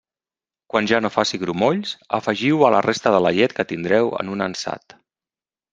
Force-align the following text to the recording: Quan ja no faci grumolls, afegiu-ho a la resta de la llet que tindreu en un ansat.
Quan 0.73 0.87
ja 0.91 1.01
no 1.05 1.11
faci 1.15 1.39
grumolls, 1.43 1.93
afegiu-ho 2.19 2.67
a 2.69 2.73
la 2.77 2.83
resta 2.89 3.15
de 3.17 3.23
la 3.27 3.35
llet 3.39 3.57
que 3.61 3.69
tindreu 3.75 4.15
en 4.23 4.37
un 4.37 4.47
ansat. 4.49 5.03